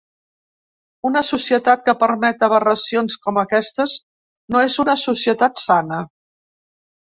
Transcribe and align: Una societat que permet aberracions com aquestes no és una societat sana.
Una 1.09 1.21
societat 1.27 1.83
que 1.89 1.93
permet 2.03 2.45
aberracions 2.47 3.19
com 3.27 3.37
aquestes 3.43 3.95
no 4.55 4.65
és 4.71 4.79
una 4.87 4.97
societat 5.03 5.63
sana. 5.67 6.03